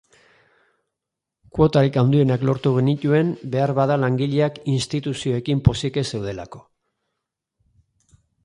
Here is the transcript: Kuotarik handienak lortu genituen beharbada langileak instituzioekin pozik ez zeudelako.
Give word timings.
Kuotarik 1.57 1.99
handienak 2.03 2.45
lortu 2.49 2.71
genituen 2.79 3.29
beharbada 3.57 3.99
langileak 4.05 4.59
instituzioekin 4.77 5.65
pozik 5.69 6.01
ez 6.05 6.09
zeudelako. 6.09 6.67